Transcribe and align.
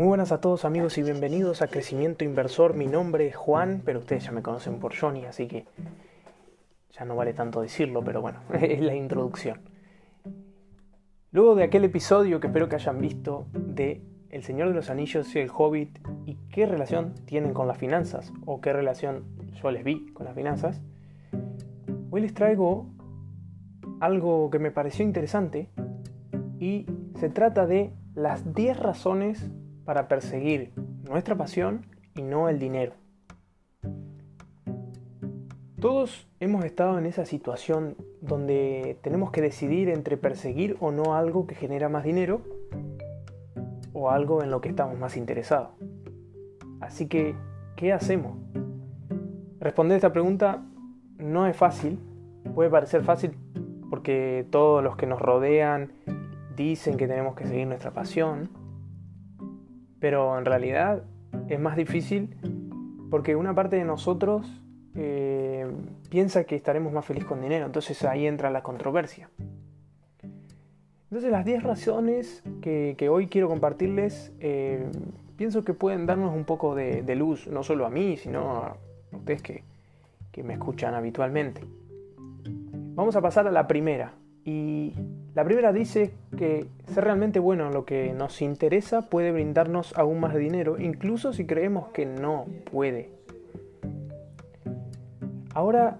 Muy 0.00 0.08
buenas 0.08 0.32
a 0.32 0.40
todos 0.40 0.64
amigos 0.64 0.96
y 0.96 1.02
bienvenidos 1.02 1.60
a 1.60 1.66
Crecimiento 1.66 2.24
Inversor. 2.24 2.72
Mi 2.72 2.86
nombre 2.86 3.26
es 3.26 3.36
Juan, 3.36 3.82
pero 3.84 3.98
ustedes 3.98 4.24
ya 4.24 4.32
me 4.32 4.40
conocen 4.40 4.78
por 4.78 4.98
Johnny, 4.98 5.26
así 5.26 5.46
que 5.46 5.66
ya 6.90 7.04
no 7.04 7.16
vale 7.16 7.34
tanto 7.34 7.60
decirlo, 7.60 8.02
pero 8.02 8.22
bueno, 8.22 8.40
es 8.62 8.80
la 8.80 8.94
introducción. 8.94 9.60
Luego 11.32 11.54
de 11.54 11.64
aquel 11.64 11.84
episodio 11.84 12.40
que 12.40 12.46
espero 12.46 12.66
que 12.66 12.76
hayan 12.76 12.98
visto 12.98 13.44
de 13.52 14.00
El 14.30 14.42
Señor 14.42 14.68
de 14.68 14.74
los 14.74 14.88
Anillos 14.88 15.36
y 15.36 15.40
el 15.40 15.50
Hobbit 15.54 15.98
y 16.24 16.36
qué 16.50 16.64
relación 16.64 17.14
tienen 17.26 17.52
con 17.52 17.68
las 17.68 17.76
finanzas 17.76 18.32
o 18.46 18.62
qué 18.62 18.72
relación 18.72 19.26
yo 19.62 19.70
les 19.70 19.84
vi 19.84 20.14
con 20.14 20.24
las 20.24 20.34
finanzas, 20.34 20.80
hoy 22.10 22.22
les 22.22 22.32
traigo 22.32 22.86
algo 24.00 24.48
que 24.48 24.60
me 24.60 24.70
pareció 24.70 25.04
interesante 25.04 25.68
y 26.58 26.86
se 27.18 27.28
trata 27.28 27.66
de 27.66 27.92
las 28.14 28.54
10 28.54 28.78
razones 28.78 29.50
para 29.90 30.06
perseguir 30.06 30.70
nuestra 31.02 31.34
pasión 31.34 31.84
y 32.14 32.22
no 32.22 32.48
el 32.48 32.60
dinero. 32.60 32.92
Todos 35.80 36.28
hemos 36.38 36.64
estado 36.64 36.96
en 36.96 37.06
esa 37.06 37.24
situación 37.24 37.96
donde 38.20 39.00
tenemos 39.02 39.32
que 39.32 39.42
decidir 39.42 39.88
entre 39.88 40.16
perseguir 40.16 40.76
o 40.78 40.92
no 40.92 41.16
algo 41.16 41.48
que 41.48 41.56
genera 41.56 41.88
más 41.88 42.04
dinero 42.04 42.42
o 43.92 44.10
algo 44.10 44.44
en 44.44 44.52
lo 44.52 44.60
que 44.60 44.68
estamos 44.68 44.96
más 44.96 45.16
interesados. 45.16 45.70
Así 46.80 47.08
que, 47.08 47.34
¿qué 47.74 47.92
hacemos? 47.92 48.38
Responder 49.58 49.96
esta 49.96 50.12
pregunta 50.12 50.62
no 51.18 51.48
es 51.48 51.56
fácil, 51.56 51.98
puede 52.54 52.70
parecer 52.70 53.02
fácil 53.02 53.36
porque 53.90 54.46
todos 54.50 54.84
los 54.84 54.94
que 54.94 55.08
nos 55.08 55.20
rodean 55.20 55.90
dicen 56.54 56.96
que 56.96 57.08
tenemos 57.08 57.34
que 57.34 57.44
seguir 57.48 57.66
nuestra 57.66 57.90
pasión, 57.90 58.59
pero 60.00 60.36
en 60.38 60.44
realidad 60.44 61.04
es 61.48 61.60
más 61.60 61.76
difícil 61.76 62.36
porque 63.10 63.36
una 63.36 63.54
parte 63.54 63.76
de 63.76 63.84
nosotros 63.84 64.46
eh, 64.94 65.70
piensa 66.08 66.44
que 66.44 66.56
estaremos 66.56 66.92
más 66.92 67.04
felices 67.04 67.28
con 67.28 67.40
dinero, 67.40 67.66
entonces 67.66 68.02
ahí 68.04 68.26
entra 68.26 68.50
la 68.50 68.62
controversia. 68.62 69.30
Entonces 71.04 71.30
las 71.30 71.44
10 71.44 71.64
razones 71.64 72.42
que, 72.62 73.08
hoy 73.10 73.26
quiero 73.26 73.48
compartirles 73.48 74.32
eh, 74.38 74.88
pienso 75.36 75.64
que 75.64 75.74
pueden 75.74 76.06
darnos 76.06 76.34
un 76.34 76.44
poco 76.44 76.74
de, 76.74 77.02
luz, 77.16 77.48
no 77.48 77.62
solo 77.62 77.84
a 77.84 77.90
mí, 77.90 78.16
sino 78.16 78.56
a 78.56 78.76
ustedes 79.12 79.42
que, 79.42 79.64
que 80.30 80.42
me 80.42 80.54
escuchan 80.54 80.94
habitualmente. 80.94 81.62
Vamos 82.94 83.16
a 83.16 83.20
pasar 83.20 83.46
a 83.48 83.50
la 83.50 83.66
primera. 83.66 84.12
Y 84.44 84.94
la 85.34 85.44
primera 85.44 85.72
dice 85.72 86.12
que 86.36 86.66
ser 86.86 87.04
realmente 87.04 87.38
bueno 87.38 87.66
en 87.66 87.74
lo 87.74 87.84
que 87.84 88.12
nos 88.12 88.40
interesa 88.42 89.08
puede 89.08 89.32
brindarnos 89.32 89.96
aún 89.96 90.20
más 90.20 90.34
dinero, 90.34 90.78
incluso 90.78 91.32
si 91.32 91.46
creemos 91.46 91.88
que 91.88 92.06
no 92.06 92.46
puede. 92.70 93.10
Ahora, 95.54 95.98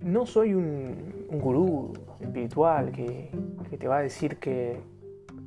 no 0.00 0.26
soy 0.26 0.54
un, 0.54 1.26
gurú 1.30 1.92
espiritual 2.20 2.92
que, 2.92 3.30
que 3.70 3.78
te 3.78 3.88
va 3.88 3.98
a 3.98 4.02
decir 4.02 4.36
que 4.36 4.80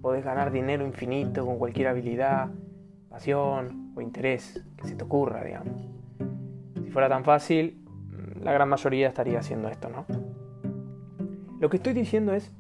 podés 0.02 0.24
ganar 0.24 0.52
dinero 0.52 0.86
infinito 0.86 1.46
con 1.46 1.58
cualquier 1.58 1.88
habilidad, 1.88 2.50
pasión 3.10 3.94
o 3.96 4.02
interés 4.02 4.64
que 4.78 4.88
se 4.88 4.96
te 4.96 5.04
ocurra, 5.04 5.44
digamos. 5.44 5.88
Si 6.84 6.92
fuera 6.92 7.08
tan 7.08 7.24
fácil, 7.24 7.86
la 8.42 8.52
gran 8.52 8.70
mayoría 8.70 9.08
estaría 9.08 9.40
haciendo 9.40 9.70
esto, 9.70 9.90
¿no? 9.90 10.06
Lo 11.66 11.72
que 11.72 11.78
estoy 11.78 11.94
diciendo 11.94 12.36
es 12.36 12.52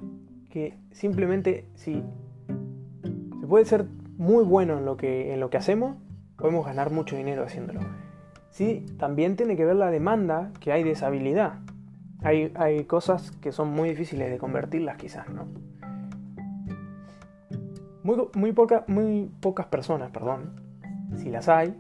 que 0.50 0.80
simplemente 0.89 1.67
si 1.75 2.03
se 3.39 3.45
puede 3.45 3.64
ser 3.66 3.86
muy 4.17 4.44
bueno 4.44 4.80
en 4.80 4.86
lo 4.86 4.97
que, 4.97 5.31
en 5.31 5.39
lo 5.39 5.52
que 5.52 5.58
hacemos, 5.58 5.95
podemos 6.38 6.66
ganar 6.66 6.90
mucho 6.90 7.16
dinero 7.16 7.44
haciéndolo. 7.44 7.81
Sí, 8.50 8.84
también 8.97 9.35
tiene 9.35 9.56
que 9.56 9.63
ver 9.63 9.75
la 9.75 9.91
demanda 9.91 10.52
que 10.59 10.72
hay 10.72 10.81
de 10.81 10.90
esa 10.90 11.06
habilidad. 11.06 11.59
Hay, 12.24 12.52
hay 12.56 12.85
cosas 12.85 13.29
que 13.41 13.52
son 13.52 13.69
muy 13.69 13.90
difíciles 13.90 14.31
de 14.31 14.40
convertirlas 14.40 14.97
quizás, 14.97 15.29
¿no? 15.29 15.46
Muy, 18.02 18.18
muy, 18.34 18.56
muy 18.88 19.31
pocas 19.40 19.68
personas, 19.68 20.09
perdón, 20.09 20.59
si 21.18 21.29
las 21.29 21.47
hay, 21.47 21.75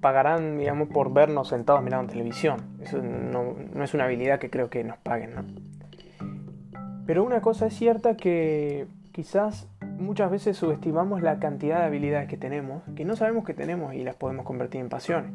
pagarán, 0.00 0.56
digamos, 0.56 0.88
por 0.88 1.12
vernos 1.12 1.48
sentados 1.48 1.82
mirando 1.82 2.10
televisión. 2.10 2.78
Eso 2.80 3.02
no, 3.02 3.54
no 3.74 3.84
es 3.84 3.92
una 3.92 4.04
habilidad 4.04 4.38
que 4.38 4.48
creo 4.48 4.70
que 4.70 4.82
nos 4.82 4.96
paguen, 4.96 5.34
¿no? 5.34 5.44
Pero 7.06 7.22
una 7.22 7.40
cosa 7.40 7.66
es 7.66 7.74
cierta 7.74 8.16
que 8.16 8.86
quizás 9.12 9.68
muchas 9.98 10.30
veces 10.30 10.56
subestimamos 10.56 11.22
la 11.22 11.38
cantidad 11.38 11.80
de 11.80 11.84
habilidades 11.84 12.28
que 12.28 12.36
tenemos, 12.36 12.82
que 12.96 13.04
no 13.04 13.14
sabemos 13.14 13.44
que 13.44 13.54
tenemos 13.54 13.94
y 13.94 14.02
las 14.02 14.16
podemos 14.16 14.44
convertir 14.44 14.80
en 14.80 14.88
pasiones. 14.88 15.32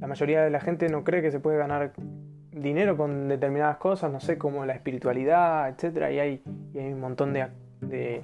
La 0.00 0.06
mayoría 0.06 0.42
de 0.42 0.50
la 0.50 0.60
gente 0.60 0.88
no 0.88 1.04
cree 1.04 1.22
que 1.22 1.30
se 1.30 1.40
puede 1.40 1.56
ganar 1.56 1.92
dinero 2.52 2.96
con 2.96 3.28
determinadas 3.28 3.78
cosas, 3.78 4.12
no 4.12 4.20
sé, 4.20 4.36
como 4.36 4.66
la 4.66 4.74
espiritualidad, 4.74 5.68
etc. 5.68 6.10
Y 6.12 6.18
hay, 6.18 6.42
un 6.74 7.00
montón 7.00 7.32
de, 7.32 8.22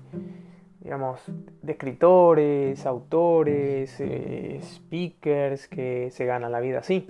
digamos, 0.80 1.20
escritores, 1.66 2.84
autores, 2.86 3.96
eh, 4.00 4.60
speakers 4.62 5.68
que 5.68 6.10
se 6.10 6.26
ganan 6.26 6.52
la 6.52 6.60
vida 6.60 6.80
así. 6.80 7.06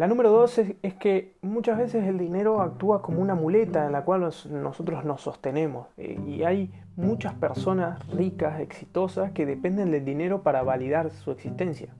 La 0.00 0.06
número 0.06 0.30
dos 0.30 0.56
es, 0.56 0.94
que 0.94 1.36
muchas 1.42 1.76
veces 1.76 2.06
el 2.06 2.16
dinero 2.16 2.62
actúa 2.62 3.02
como 3.02 3.20
una 3.20 3.34
muleta 3.34 3.84
en 3.84 3.92
la 3.92 4.02
cual 4.02 4.22
nosotros 4.22 5.04
nos 5.04 5.20
sostenemos. 5.20 5.88
Eh, 5.98 6.18
y 6.26 6.42
hay 6.42 6.72
muchas 6.96 7.34
personas 7.34 8.02
ricas, 8.08 8.60
exitosas, 8.60 9.32
que 9.32 9.44
dependen 9.44 9.90
del 9.90 10.06
dinero 10.06 10.42
para 10.42 10.62
validar 10.62 11.10
su 11.10 11.32
existencia. 11.32 11.94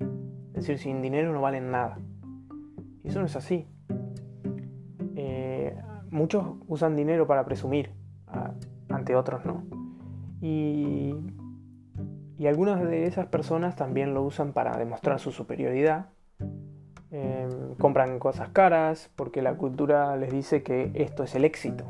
Es 0.55 0.67
decir, 0.67 0.79
sin 0.79 1.03
dinero 1.03 1.31
no 1.35 1.43
valen 1.43 1.71
nada. 1.71 1.99
Y 3.05 3.09
eso 3.09 3.21
no 3.21 3.27
es 3.27 3.37
así. 3.37 3.69
Eh, 5.15 5.77
muchos 6.11 6.55
usan 6.69 6.97
dinero 6.97 7.27
para 7.27 7.45
presumir, 7.45 7.91
ante 8.89 9.15
otros 9.15 9.45
no. 9.45 9.63
Y, 10.41 11.17
y 12.39 12.47
algunas 12.47 12.81
de 12.81 13.07
esas 13.07 13.27
personas 13.27 13.77
también 13.77 14.15
lo 14.15 14.23
usan 14.23 14.55
para 14.55 14.79
demostrar 14.79 15.21
su 15.21 15.33
superioridad 15.33 16.07
compran 17.81 18.21
cosas 18.21 18.51
caras 18.51 19.11
porque 19.17 19.43
la 19.43 19.57
cultura 19.57 20.17
les 20.17 20.31
dice 20.31 20.63
que 20.63 20.93
esto 20.95 21.25
es 21.25 21.35
el 21.35 21.45
éxito. 21.45 21.85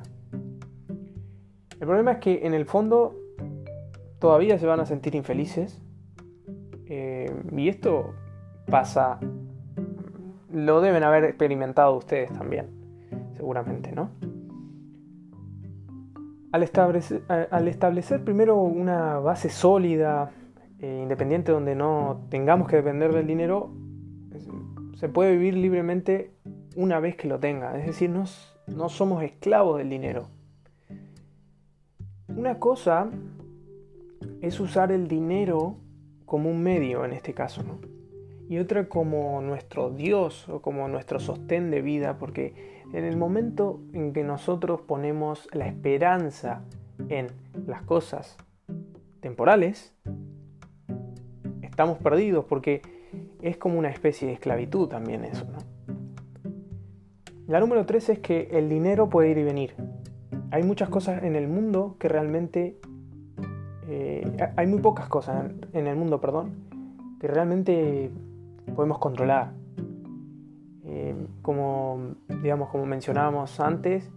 El 1.78 1.86
problema 1.86 2.12
es 2.12 2.18
que 2.18 2.46
en 2.46 2.54
el 2.54 2.64
fondo 2.64 3.16
todavía 4.18 4.58
se 4.58 4.66
van 4.66 4.80
a 4.80 4.86
sentir 4.86 5.14
infelices 5.14 5.82
em, 6.86 7.58
y 7.58 7.68
esto 7.68 8.14
pasa, 8.66 9.18
lo 10.52 10.80
deben 10.80 11.02
haber 11.02 11.24
experimentado 11.24 11.96
ustedes 11.96 12.32
también, 12.32 12.68
seguramente, 13.36 13.92
¿no? 13.92 14.10
Al 16.52 16.62
establecer, 16.62 18.24
primero 18.24 18.56
una 18.56 19.18
base 19.18 19.50
sólida, 19.50 20.30
e 20.78 21.00
independiente 21.02 21.52
donde 21.52 21.74
no 21.74 22.26
tengamos 22.28 22.68
que 22.68 22.76
depender 22.76 23.12
del 23.12 23.26
dinero, 23.26 23.70
se 25.00 25.08
puede 25.08 25.32
vivir 25.32 25.54
libremente 25.54 26.30
una 26.76 27.00
vez 27.00 27.16
que 27.16 27.26
lo 27.26 27.40
tenga. 27.40 27.78
Es 27.78 27.86
decir, 27.86 28.10
no, 28.10 28.24
no 28.66 28.90
somos 28.90 29.22
esclavos 29.22 29.78
del 29.78 29.88
dinero. 29.88 30.28
Una 32.28 32.58
cosa 32.58 33.08
es 34.42 34.60
usar 34.60 34.92
el 34.92 35.08
dinero 35.08 35.78
como 36.26 36.50
un 36.50 36.62
medio 36.62 37.06
en 37.06 37.14
este 37.14 37.32
caso, 37.32 37.62
¿no? 37.62 37.80
Y 38.50 38.58
otra 38.58 38.90
como 38.90 39.40
nuestro 39.40 39.88
Dios 39.88 40.46
o 40.50 40.60
como 40.60 40.86
nuestro 40.86 41.18
sostén 41.18 41.70
de 41.70 41.80
vida, 41.80 42.18
porque 42.18 42.82
en 42.92 43.06
el 43.06 43.16
momento 43.16 43.80
en 43.94 44.12
que 44.12 44.22
nosotros 44.22 44.82
ponemos 44.82 45.48
la 45.54 45.66
esperanza 45.66 46.62
en 47.08 47.28
las 47.66 47.80
cosas 47.80 48.36
temporales, 49.20 49.94
estamos 51.62 51.96
perdidos 51.96 52.44
porque 52.44 52.99
es 53.42 53.56
como 53.56 53.78
una 53.78 53.90
especie 53.90 54.28
de 54.28 54.34
esclavitud 54.34 54.88
también 54.88 55.24
eso, 55.24 55.44
¿no? 55.44 55.58
La 57.50 57.58
número 57.58 57.84
tres 57.84 58.08
es 58.08 58.20
que 58.20 58.48
el 58.52 58.68
dinero 58.68 59.08
puede 59.08 59.30
ir 59.30 59.38
y 59.38 59.42
venir. 59.42 59.74
Hay 60.52 60.62
muchas 60.62 60.88
cosas 60.88 61.24
en 61.24 61.34
el 61.34 61.48
mundo 61.48 61.96
que 61.98 62.08
realmente... 62.08 62.78
Eh, 63.88 64.52
hay 64.56 64.66
muy 64.68 64.80
pocas 64.80 65.08
cosas 65.08 65.50
en 65.72 65.88
el 65.88 65.96
mundo, 65.96 66.20
perdón, 66.20 66.52
que 67.20 67.26
realmente 67.26 68.08
podemos 68.76 69.00
controlar. 69.00 69.50
Eh, 70.84 71.14
como, 71.42 72.14
digamos, 72.40 72.68
como 72.68 72.86
mencionábamos 72.86 73.58
antes, 73.58 74.08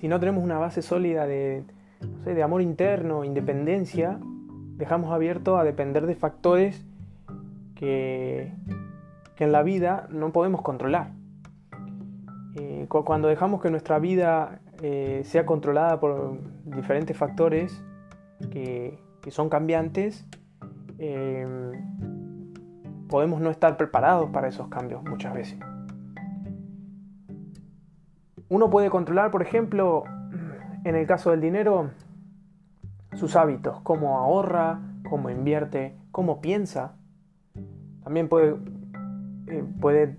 si 0.00 0.06
no 0.06 0.20
tenemos 0.20 0.44
una 0.44 0.58
base 0.58 0.80
sólida 0.80 1.26
de, 1.26 1.64
no 2.00 2.22
sé, 2.22 2.34
de 2.34 2.44
amor 2.44 2.62
interno, 2.62 3.24
independencia, 3.24 4.20
dejamos 4.76 5.12
abierto 5.12 5.58
a 5.58 5.64
depender 5.64 6.06
de 6.06 6.14
factores 6.14 6.87
que, 7.78 8.52
en 9.38 9.52
la 9.52 9.62
vida 9.62 10.08
no 10.10 10.32
podemos 10.32 10.62
controlar. 10.62 11.12
Eh, 12.56 12.86
cuando 12.88 13.28
dejamos 13.28 13.62
que 13.62 13.70
nuestra 13.70 14.00
vida 14.00 14.60
eh, 14.82 15.22
sea 15.24 15.46
controlada 15.46 16.00
por 16.00 16.38
diferentes 16.64 17.16
factores 17.16 17.82
que, 18.50 18.98
son 19.28 19.50
cambiantes, 19.50 20.26
em, 20.96 21.72
podemos 23.08 23.42
no 23.42 23.50
estar 23.50 23.76
preparados 23.76 24.30
para 24.30 24.48
esos 24.48 24.68
cambios 24.68 25.04
muchas 25.04 25.34
veces. 25.34 25.58
Uno 28.48 28.70
puede 28.70 28.88
controlar, 28.88 29.30
por 29.30 29.42
ejemplo, 29.42 30.04
en 30.84 30.94
el 30.96 31.06
caso 31.06 31.30
del 31.30 31.42
dinero, 31.42 31.90
sus 33.12 33.36
hábitos, 33.36 33.82
cómo 33.82 34.16
ahorra, 34.16 34.80
cómo 35.10 35.28
invierte, 35.28 35.94
cómo 36.10 36.40
piensa. 36.40 36.97
También 38.08 38.30
puede, 38.30 38.56
eh, 39.48 39.62
puede 39.82 40.16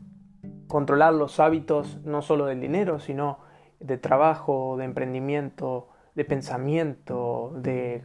controlar 0.67 1.11
los 1.11 1.39
hábitos 1.39 1.97
no 2.05 2.21
solo 2.21 2.45
del 2.45 2.61
dinero, 2.61 2.99
sino 2.99 3.39
de 3.79 3.97
trabajo, 3.97 4.75
de 4.77 4.85
emprendimiento, 4.85 5.87
de 6.13 6.23
pensamiento, 6.23 7.51
de, 7.55 8.03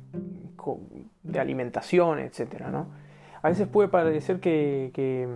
alimentación, 1.39 2.19
etc. 2.19 2.63
¿no? 2.73 2.87
A 3.43 3.51
veces 3.51 3.69
puede 3.69 3.91
parecer 3.91 4.41
que, 4.41 4.91
que, 4.95 5.29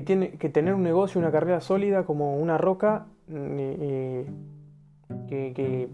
tiene, 0.00 0.38
que 0.38 0.48
tener 0.48 0.72
un 0.72 0.82
negocio, 0.82 1.20
una 1.20 1.30
carrera 1.30 1.60
sólida 1.60 2.06
como 2.06 2.38
una 2.38 2.56
roca 2.56 3.04
mm, 3.28 3.56
eh, 3.58 4.26
que, 5.28 5.90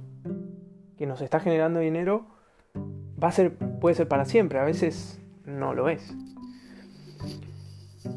que, 0.97 1.07
nos 1.09 1.23
está 1.23 1.41
generando 1.41 1.81
dinero 1.81 2.27
va 3.21 3.27
a 3.27 3.33
ser, 3.33 3.57
puede 3.57 3.97
ser 3.97 4.07
para 4.07 4.27
siempre, 4.27 4.61
a 4.61 4.65
veces 4.65 5.21
no 5.45 5.75
lo 5.75 5.89
es. 5.89 6.15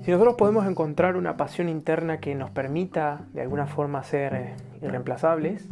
Si 0.04 0.12
nosotros 0.12 0.36
podemos 0.36 0.66
encontrar 0.68 1.16
una 1.16 1.38
pasión 1.38 1.70
interna 1.70 2.20
que 2.20 2.36
nos 2.36 2.52
permita 2.52 3.28
de 3.34 3.42
alguna 3.42 3.68
forma 3.68 4.04
ser 4.04 4.34
eh, 4.34 4.56
irreemplazables, 4.82 5.68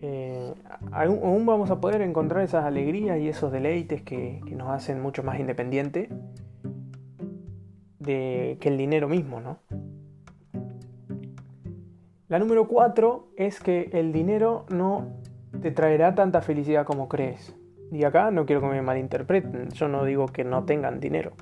eh, 0.00 0.54
aún 0.92 1.46
vamos 1.46 1.70
a 1.70 1.80
poder 1.80 2.02
encontrar 2.02 2.44
esas 2.44 2.64
alegrías 2.64 3.18
y 3.18 3.28
esos 3.28 3.50
deleites 3.50 4.02
que, 4.02 4.40
nos 4.54 4.70
hacen 4.70 5.00
mucho 5.00 5.22
más 5.22 5.40
independiente 5.40 6.08
de, 7.98 8.58
que 8.60 8.68
el 8.68 8.76
dinero 8.76 9.08
mismo, 9.08 9.40
¿no? 9.40 9.58
La 12.28 12.38
número 12.38 12.68
cuatro 12.68 13.28
es 13.36 13.60
que 13.60 13.90
el 13.92 14.12
dinero 14.12 14.66
no 14.68 15.20
te 15.62 15.70
traerá 15.70 16.14
tanta 16.14 16.42
felicidad 16.42 16.84
como 16.84 17.08
crees. 17.08 17.54
Y 17.90 18.04
acá 18.04 18.30
no 18.30 18.44
quiero 18.44 18.60
que 18.60 18.68
me 18.68 18.82
malinterpreten, 18.82 19.70
yo 19.70 19.88
no 19.88 20.04
digo 20.04 20.26
que 20.26 20.44
no 20.44 20.64
tengan 20.64 21.00
dinero. 21.00 21.32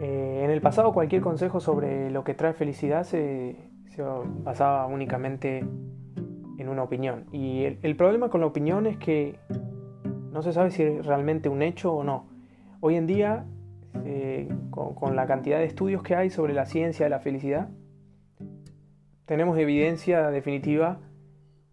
Eh, 0.00 0.42
en 0.44 0.50
el 0.50 0.60
pasado 0.60 0.92
cualquier 0.92 1.22
consejo 1.22 1.58
sobre 1.60 2.10
lo 2.10 2.22
que 2.22 2.34
trae 2.34 2.52
felicidad 2.52 3.02
se, 3.02 3.56
basaba 4.44 4.86
únicamente 4.86 5.58
en 5.58 6.68
una 6.68 6.84
opinión. 6.84 7.26
Y 7.32 7.64
el, 7.64 7.96
problema 7.96 8.30
con 8.30 8.40
la 8.40 8.46
opinión 8.46 8.86
es 8.86 8.96
que 8.96 9.40
no 10.32 10.42
se 10.42 10.52
sabe 10.52 10.70
si 10.70 10.84
es 10.84 11.04
realmente 11.04 11.48
un 11.48 11.62
hecho 11.62 11.92
o 11.92 12.04
no. 12.04 12.28
Hoy 12.80 12.94
en 12.94 13.08
día, 13.08 13.44
eh, 14.04 14.48
con, 14.70 15.16
la 15.16 15.26
cantidad 15.26 15.58
de 15.58 15.64
estudios 15.64 16.04
que 16.04 16.14
hay 16.14 16.30
sobre 16.30 16.54
la 16.54 16.66
ciencia 16.66 17.06
de 17.06 17.10
la 17.10 17.18
felicidad, 17.18 17.70
tenemos 19.26 19.58
evidencia 19.58 20.30
definitiva 20.30 21.00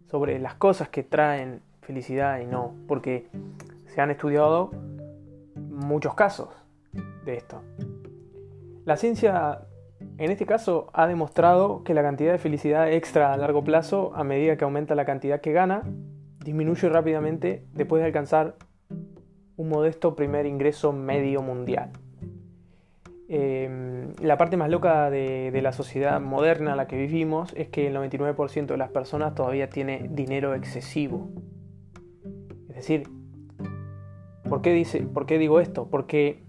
sobre 0.07 0.39
las 0.39 0.55
cosas 0.55 0.89
que 0.89 1.03
traen 1.03 1.61
felicidad 1.81 2.39
y 2.39 2.47
no, 2.47 2.73
porque 2.87 3.27
se 3.85 4.01
han 4.01 4.09
estudiado 4.09 4.71
muchos 5.55 6.15
casos 6.15 6.49
de 7.23 7.37
esto. 7.37 7.61
La 8.85 8.97
ciencia, 8.97 9.61
en 10.19 10.29
este 10.31 10.45
caso, 10.45 10.91
ha 10.93 11.07
demostrado 11.07 11.83
que 11.83 11.95
la 11.95 12.03
cantidad 12.03 12.31
de 12.31 12.37
felicidad 12.37 12.91
extra 12.91 13.33
a 13.33 13.37
largo 13.37 13.63
plazo, 13.63 14.13
a 14.15 14.23
medida 14.23 14.57
que 14.57 14.63
aumenta 14.63 14.93
la 14.93 15.05
cantidad 15.05 15.41
que 15.41 15.53
gana, 15.53 15.81
disminuye 16.43 16.87
rápidamente 16.87 17.65
después 17.73 18.01
de 18.01 18.05
alcanzar 18.05 18.57
un 19.57 19.69
modesto 19.69 20.15
primer 20.15 20.45
ingreso 20.45 20.93
medio 20.93 21.41
mundial. 21.41 21.93
Em, 23.27 24.13
la 24.21 24.37
parte 24.37 24.55
más 24.55 24.69
loca 24.69 25.09
de, 25.09 25.59
la 25.63 25.73
sociedad 25.73 26.21
moderna 26.21 26.71
en 26.71 26.77
la 26.77 26.85
que 26.85 26.95
vivimos 26.95 27.53
es 27.57 27.69
que 27.69 27.87
el 27.87 27.95
99% 27.95 28.67
de 28.67 28.77
las 28.77 28.91
personas 28.91 29.33
todavía 29.33 29.67
tiene 29.67 30.07
dinero 30.11 30.53
excesivo. 30.53 31.31
Es 32.69 32.75
decir, 32.75 33.09
¿por 34.47 34.61
qué, 34.61 34.85
¿por 35.11 35.25
qué 35.25 35.39
digo 35.39 35.59
esto? 35.59 35.87
Porque 35.89 36.44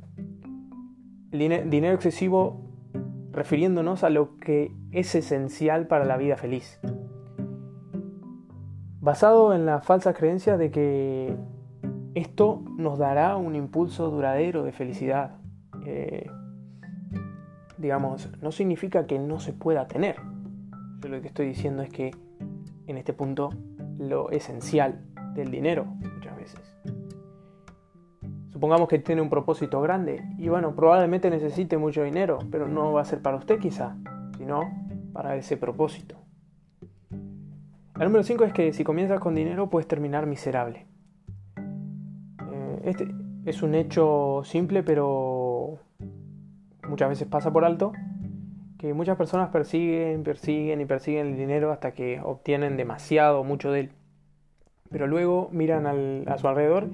dinero 1.38 1.94
excesivo 1.94 2.60
refiriéndonos 3.32 4.02
a 4.02 4.10
lo 4.10 4.38
que 4.38 4.72
es 4.92 5.14
esencial 5.14 5.86
para 5.86 6.04
la 6.04 6.16
vida 6.16 6.36
feliz. 6.36 6.80
Basado 9.00 9.54
en 9.54 9.66
la 9.66 9.80
falsa 9.82 10.14
creencia 10.14 10.56
de 10.56 10.70
que 10.70 11.36
esto 12.14 12.62
nos 12.76 12.98
dará 12.98 13.36
un 13.36 13.54
impulso 13.54 14.10
duradero 14.10 14.64
de 14.64 14.72
felicidad. 14.72 15.36
Eh, 15.84 16.26
digamos, 17.76 18.30
no 18.40 18.50
significa 18.52 19.06
que 19.06 19.18
no 19.18 19.38
se 19.38 19.52
pueda 19.52 19.86
tener. 19.86 20.16
Yo 21.02 21.08
lo 21.10 21.20
que 21.20 21.28
estoy 21.28 21.46
diciendo 21.46 21.82
es 21.82 21.90
que 21.90 22.10
en 22.86 22.96
este 22.96 23.12
punto 23.12 23.50
lo 23.98 24.30
esencial 24.30 25.04
del 25.34 25.50
dinero 25.50 25.86
Supongamos 28.56 28.88
que 28.88 28.98
tiene 28.98 29.20
un 29.20 29.28
propósito 29.28 29.82
grande 29.82 30.24
y 30.38 30.48
bueno, 30.48 30.74
probablemente 30.74 31.28
necesite 31.28 31.76
mucho 31.76 32.04
dinero, 32.04 32.38
pero 32.50 32.66
no 32.66 32.90
va 32.90 33.02
a 33.02 33.04
ser 33.04 33.20
para 33.20 33.36
usted 33.36 33.58
quizá, 33.58 33.98
sino 34.38 34.62
para 35.12 35.36
ese 35.36 35.58
propósito. 35.58 36.16
El 37.10 38.04
número 38.04 38.22
5 38.22 38.44
es 38.44 38.54
que 38.54 38.72
si 38.72 38.82
comienzas 38.82 39.20
con 39.20 39.34
dinero 39.34 39.68
puedes 39.68 39.86
terminar 39.86 40.24
miserable. 40.24 40.86
Eh, 42.50 42.80
este 42.84 43.14
es 43.44 43.62
un 43.62 43.74
hecho 43.74 44.40
simple 44.44 44.82
pero 44.82 45.78
muchas 46.88 47.10
veces 47.10 47.28
pasa 47.28 47.52
por 47.52 47.62
alto, 47.62 47.92
que 48.78 48.94
muchas 48.94 49.18
personas 49.18 49.50
persiguen, 49.50 50.22
persiguen 50.22 50.80
y 50.80 50.86
persiguen 50.86 51.26
el 51.26 51.36
dinero 51.36 51.72
hasta 51.72 51.92
que 51.92 52.22
obtienen 52.24 52.78
demasiado, 52.78 53.44
mucho 53.44 53.70
de 53.70 53.80
él. 53.80 53.92
Pero 54.90 55.06
luego 55.06 55.50
miran 55.52 56.26
a 56.26 56.38
su 56.38 56.48
alrededor 56.48 56.88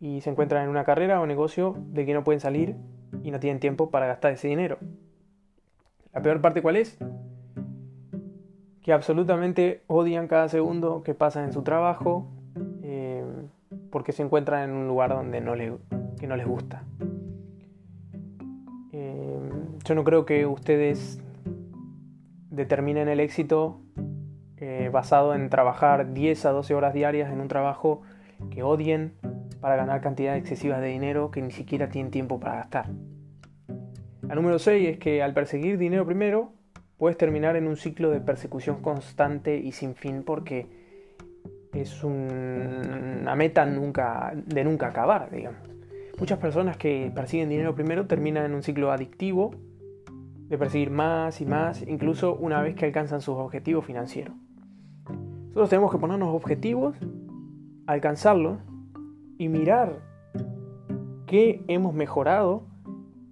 y 0.00 0.20
se 0.20 0.30
encuentran 0.30 0.64
en 0.64 0.70
una 0.70 0.84
carrera 0.84 1.20
o 1.20 1.26
negocio 1.26 1.76
de 1.92 2.04
que 2.04 2.14
no 2.14 2.24
pueden 2.24 2.40
salir 2.40 2.76
y 3.22 3.30
no 3.30 3.40
tienen 3.40 3.60
tiempo 3.60 3.90
para 3.90 4.06
gastar 4.06 4.32
ese 4.32 4.48
dinero. 4.48 4.78
La 6.12 6.22
peor 6.22 6.40
parte 6.40 6.62
cuál 6.62 6.76
es? 6.76 6.98
Que 8.82 8.92
absolutamente 8.92 9.82
odian 9.86 10.28
cada 10.28 10.48
segundo 10.48 11.02
que 11.02 11.14
pasan 11.14 11.44
en 11.44 11.52
su 11.52 11.62
trabajo 11.62 12.28
eh, 12.82 13.24
porque 13.90 14.12
se 14.12 14.22
encuentran 14.22 14.70
en 14.70 14.76
un 14.76 14.86
lugar 14.86 15.10
donde 15.10 15.40
no 15.40 15.54
que 16.18 16.26
no 16.26 16.36
les 16.36 16.46
gusta. 16.46 16.84
Eh, 18.92 19.50
yo 19.84 19.94
no 19.94 20.04
creo 20.04 20.24
que 20.24 20.46
ustedes 20.46 21.20
determinen 22.50 23.08
el 23.08 23.20
éxito 23.20 23.80
eh, 24.56 24.88
basado 24.90 25.34
en 25.34 25.50
trabajar 25.50 26.14
10 26.14 26.46
a 26.46 26.50
12 26.50 26.74
horas 26.74 26.94
diarias 26.94 27.30
en 27.30 27.40
un 27.40 27.48
trabajo 27.48 28.00
que 28.50 28.62
odien 28.62 29.12
para 29.66 29.74
ganar 29.78 30.00
cantidades 30.00 30.42
excesivas 30.42 30.80
de 30.80 30.86
dinero 30.86 31.32
que 31.32 31.42
ni 31.42 31.50
siquiera 31.50 31.88
tienen 31.88 32.12
tiempo 32.12 32.38
para 32.38 32.54
gastar. 32.54 32.88
La 34.22 34.36
número 34.36 34.60
6 34.60 34.90
es 34.90 34.98
que 35.00 35.24
al 35.24 35.34
perseguir 35.34 35.76
dinero 35.76 36.06
primero, 36.06 36.52
puedes 36.98 37.18
terminar 37.18 37.56
en 37.56 37.66
un 37.66 37.76
ciclo 37.76 38.10
de 38.10 38.20
persecución 38.20 38.80
constante 38.80 39.56
y 39.56 39.72
sin 39.72 39.96
fin 39.96 40.22
porque 40.22 40.68
es 41.72 42.04
una 42.04 43.34
meta 43.34 43.66
nunca, 43.66 44.32
de 44.36 44.62
nunca 44.62 44.86
acabar, 44.86 45.32
digamos. 45.32 45.68
Muchas 46.16 46.38
personas 46.38 46.76
que 46.76 47.10
persiguen 47.12 47.48
dinero 47.48 47.74
primero 47.74 48.06
terminan 48.06 48.44
en 48.44 48.54
un 48.54 48.62
ciclo 48.62 48.92
adictivo 48.92 49.50
de 50.48 50.56
perseguir 50.58 50.92
más 50.92 51.40
y 51.40 51.44
más, 51.44 51.82
incluso 51.82 52.36
una 52.36 52.62
vez 52.62 52.76
que 52.76 52.84
alcanzan 52.84 53.20
sus 53.20 53.34
objetivos 53.34 53.84
financieros. 53.84 54.36
Nosotros 55.08 55.70
tenemos 55.70 55.90
que 55.90 55.98
ponernos 55.98 56.32
objetivos, 56.32 56.96
alcanzarlos 57.88 58.60
y 59.38 59.48
mirar 59.48 60.00
qué 61.26 61.64
hemos 61.68 61.94
mejorado 61.94 62.64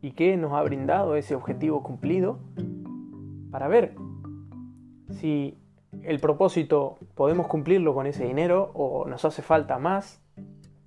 y 0.02 0.12
qué 0.12 0.36
nos 0.36 0.52
ha 0.52 0.62
brindado 0.62 1.16
ese 1.16 1.34
objetivo 1.34 1.82
cumplido 1.82 2.38
para 3.50 3.68
ver 3.68 3.94
si 5.10 5.56
el 6.02 6.20
propósito 6.20 6.98
podemos 7.14 7.46
cumplirlo 7.46 7.94
con 7.94 8.06
ese 8.06 8.26
dinero 8.26 8.70
o 8.74 9.06
nos 9.08 9.24
hace 9.24 9.42
falta 9.42 9.78
más 9.78 10.20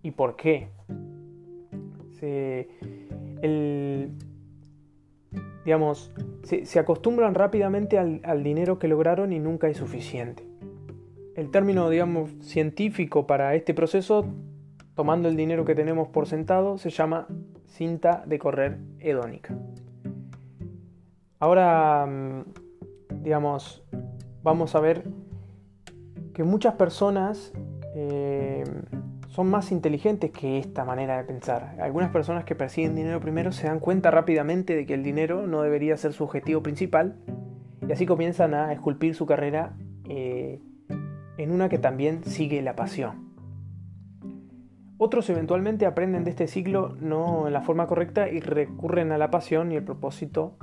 y 0.04 0.12
por 0.12 0.36
qué. 0.36 0.70
Se, 2.20 2.68
digamos, 5.64 6.12
se, 6.44 6.80
acostumbran 6.80 7.36
rápidamente 7.36 7.98
al, 7.98 8.22
al 8.24 8.44
dinero 8.44 8.80
que 8.80 8.88
lograron 8.88 9.34
y 9.34 9.40
nunca 9.40 9.68
es 9.68 9.78
suficiente. 9.78 10.44
El 11.36 11.52
término, 11.52 11.90
digamos, 11.90 12.32
científico 12.42 13.28
para 13.28 13.54
este 13.54 13.74
proceso 13.74 14.26
tomando 14.98 15.30
el 15.30 15.38
dinero 15.38 15.64
que 15.64 15.76
tenemos 15.76 16.08
por 16.08 16.26
sentado, 16.26 16.80
se 16.80 16.90
llama 16.90 17.28
cinta 17.68 18.24
de 18.26 18.40
correr 18.40 18.80
hedónica. 19.00 19.56
Ahora, 21.40 22.04
mm, 22.08 23.22
digamos, 23.22 23.86
vamos 24.42 24.74
a 24.74 24.80
ver 24.80 25.04
que 26.34 26.44
muchas 26.44 26.74
personas 26.74 27.54
eh, 27.94 28.64
son 29.28 29.52
más 29.52 29.72
inteligentes 29.72 30.32
que 30.32 30.58
esta 30.58 30.84
manera 30.84 31.18
de 31.18 31.26
pensar. 31.26 31.76
Algunas 31.80 32.10
personas 32.10 32.44
que 32.44 32.56
persiguen 32.56 32.96
dinero 32.96 33.20
primero 33.20 33.52
se 33.52 33.68
dan 33.68 33.80
cuenta 33.80 34.10
rápidamente 34.10 34.76
de 34.76 34.88
que 34.88 34.96
el 34.96 35.04
dinero 35.04 35.46
no 35.46 35.62
debería 35.62 35.96
ser 35.98 36.14
su 36.14 36.24
objetivo 36.24 36.64
principal 36.64 37.18
y 37.88 37.92
así 37.92 38.08
comienzan 38.08 38.56
a 38.56 38.74
esculpir 38.74 39.14
su 39.14 39.28
carrera 39.28 39.78
eh, 40.10 40.60
en 41.38 41.52
una 41.52 41.70
que 41.70 41.78
también 41.78 42.24
sigue 42.24 42.64
la 42.64 42.76
pasión. 42.76 43.27
Otros 45.00 45.30
eventualmente 45.30 45.86
aprenden 45.86 46.24
de 46.24 46.32
este 46.32 46.48
ciclo 46.48 46.96
no 47.00 47.48
en 47.48 47.54
la 47.54 47.62
forma 47.62 47.86
correcta 47.86 48.30
y 48.30 48.40
recurren 48.40 49.12
a 49.12 49.18
la 49.18 49.30
pasión 49.30 49.72
y 49.72 49.76
el 49.76 49.84
propósito 49.84 50.58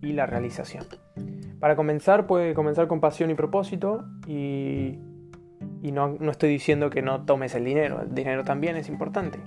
y 0.00 0.12
la 0.12 0.26
realización. 0.26 0.84
Para 1.60 1.76
comenzar 1.76 2.26
puede 2.26 2.54
comenzar 2.54 2.88
con 2.88 3.00
pasión 3.00 3.30
y 3.30 3.34
propósito 3.34 4.04
y, 4.26 4.98
no, 5.82 6.16
no 6.18 6.30
estoy 6.30 6.50
diciendo 6.50 6.90
que 6.90 7.02
no 7.02 7.24
tomes 7.24 7.54
el 7.54 7.64
dinero, 7.64 8.02
el 8.02 8.14
dinero 8.14 8.42
también 8.42 8.76
es 8.76 8.88
importante. 8.88 9.38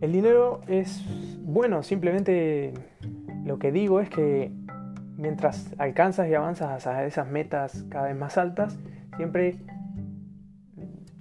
El 0.00 0.12
dinero 0.12 0.62
es 0.68 1.04
bueno, 1.42 1.82
simplemente 1.82 2.72
lo 3.44 3.58
que 3.58 3.72
digo 3.72 4.00
es 4.00 4.08
que 4.08 4.50
mientras 5.16 5.74
alcanzas 5.78 6.28
y 6.28 6.34
avanzas 6.34 6.86
a 6.86 7.04
esas 7.04 7.28
metas 7.28 7.84
cada 7.90 8.06
vez 8.06 8.16
más 8.16 8.38
altas, 8.38 8.78
siempre 9.16 9.58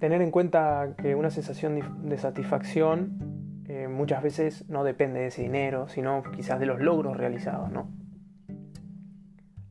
tener 0.02 0.24
en 0.24 0.32
cuenta 0.32 0.96
que 0.98 1.14
una 1.14 1.30
sensación 1.30 2.10
de 2.10 2.18
satisfacción 2.18 3.64
eh, 3.68 3.88
muchas 3.88 4.24
veces 4.24 4.68
no 4.68 4.84
depende 4.84 5.20
de 5.20 5.28
ese 5.28 5.44
dinero, 5.44 5.88
sino 5.90 6.24
quizás 6.36 6.60
de 6.60 6.66
los 6.66 6.82
logros 6.82 7.18
realizados. 7.18 7.70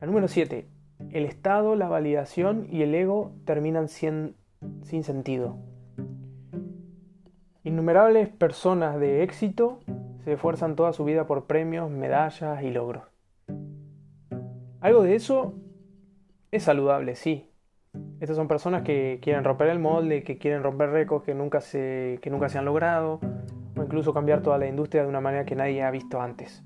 La 0.01 0.07
número 0.07 0.29
7. 0.29 0.69
El 1.11 1.25
estado, 1.25 1.75
la 1.75 1.89
validación 1.89 2.69
y 2.71 2.83
el 2.83 2.95
ego 2.95 3.35
terminan 3.45 3.89
sin, 3.89 4.37
sin 4.83 5.03
sentido. 5.03 5.59
Innumerables 7.65 8.29
personas 8.29 9.01
de 9.01 9.25
éxito 9.25 9.81
se 10.23 10.35
esfuerzan 10.35 10.77
toda 10.77 10.93
su 10.93 11.05
vida 11.05 11.27
por 11.27 11.49
premios, 11.49 11.91
medallas 11.91 12.63
y 12.63 12.71
logros. 12.71 13.03
Algo 14.81 15.03
de 15.03 15.17
eso 15.17 15.55
es 16.53 16.63
saludable, 16.63 17.17
sí, 17.17 17.50
estas 18.21 18.37
son 18.37 18.49
personas 18.49 18.83
que 18.83 19.19
quieren 19.23 19.45
romper 19.45 19.69
el 19.69 19.79
molde, 19.79 20.23
que 20.23 20.37
quieren 20.37 20.63
romper 20.63 20.91
récords 20.91 21.25
que 21.25 21.35
nunca, 21.35 21.63
se, 21.63 22.19
que 22.21 22.29
nunca 22.29 22.51
se 22.51 22.59
han 22.59 22.67
logrado, 22.67 23.19
o 23.77 23.83
incluso 23.83 24.13
cambiar 24.13 24.43
toda 24.43 24.59
la 24.59 24.67
industria 24.67 25.03
de 25.03 25.09
una 25.09 25.23
manera 25.23 25.47
que 25.47 25.57
nadie 25.57 25.83
ha 25.83 25.91
visto 25.91 26.21
antes. 26.21 26.63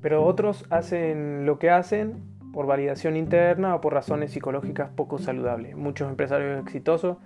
Pero 0.00 0.24
otros 0.24 0.64
hacen 0.70 1.46
lo 1.46 1.60
que 1.60 1.70
hacen 1.70 2.24
por 2.52 2.66
validación 2.66 3.16
interna 3.16 3.76
o 3.76 3.80
por 3.80 3.92
razones 3.92 4.32
psicológicas 4.32 4.90
poco 4.90 5.18
saludables. 5.18 5.76
Muchos 5.76 6.08
empresarios 6.08 6.60
exitosos 6.62 7.18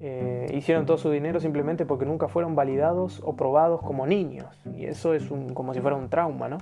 eh, 0.00 0.50
hicieron 0.54 0.86
todo 0.86 0.98
su 0.98 1.10
dinero 1.10 1.38
simplemente 1.38 1.86
porque 1.86 2.04
nunca 2.04 2.26
fueron 2.26 2.56
validados 2.56 3.22
o 3.24 3.36
probados 3.36 3.80
como 3.82 4.06
niños. 4.06 4.60
Y 4.74 4.86
eso 4.86 5.14
es 5.14 5.28
como 5.54 5.72
si 5.72 5.80
fuera 5.80 5.96
un 5.96 6.08
trauma, 6.08 6.48
¿no? 6.48 6.58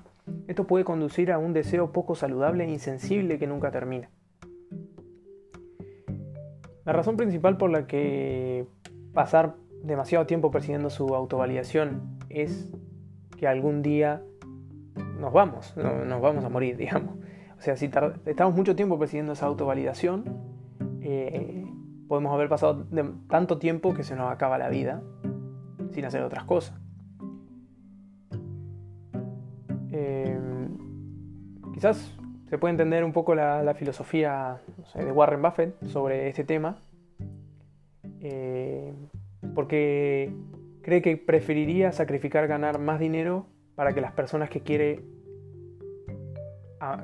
Esto 0.48 0.64
puede 0.64 0.84
conducir 0.84 1.32
a 1.32 1.38
un 1.38 1.54
deseo 1.54 1.92
poco 1.92 2.14
saludable 2.14 2.64
e 2.64 2.70
insensible 2.70 3.38
que 3.38 3.46
nunca 3.46 3.70
termina. 3.70 4.10
La 6.84 6.92
razón 6.92 7.16
principal 7.16 7.56
por 7.56 7.70
la 7.70 7.86
que 7.86 8.66
pasar 9.12 9.56
demasiado 9.82 10.26
tiempo 10.26 10.50
persiguiendo 10.50 10.90
su 10.90 11.14
autovalidación 11.14 12.18
es 12.28 12.70
que 13.38 13.46
algún 13.46 13.82
día 13.82 14.22
nos 15.18 15.32
vamos, 15.32 15.74
nos 15.76 16.20
vamos 16.20 16.44
a 16.44 16.48
morir, 16.48 16.76
digamos. 16.78 17.16
O 17.56 17.60
sea, 17.60 17.76
si 17.76 17.90
estamos 18.26 18.54
mucho 18.54 18.76
tiempo 18.76 18.98
persiguiendo 18.98 19.32
esa 19.32 19.46
autovalidación, 19.46 20.24
eh, 21.00 21.66
podemos 22.08 22.32
haber 22.32 22.48
pasado 22.48 22.86
tanto 23.28 23.58
tiempo 23.58 23.94
que 23.94 24.02
se 24.02 24.16
nos 24.16 24.30
acaba 24.30 24.58
la 24.58 24.68
vida 24.68 25.02
sin 25.92 26.04
hacer 26.04 26.22
otras 26.22 26.44
cosas. 26.44 26.78
Eh, 29.92 30.38
quizás 31.72 32.18
se 32.54 32.58
puede 32.58 32.70
entender 32.70 33.02
un 33.02 33.12
poco 33.12 33.34
la, 33.34 33.75
filosofía 33.75 34.61
de 34.94 35.11
Warren 35.11 35.42
Buffett 35.42 35.75
sobre 35.87 36.28
este 36.28 36.44
tema, 36.44 36.78
eh, 38.20 38.94
porque 39.56 40.32
cree 40.80 41.02
que 41.02 41.16
preferiría 41.16 41.90
sacrificar 41.90 42.46
ganar 42.46 42.78
más 42.78 43.00
dinero 43.00 43.46
para 43.75 43.92
que 43.92 44.00
las 44.00 44.12
personas 44.12 44.50
que 44.50 44.61
quiere 44.61 45.00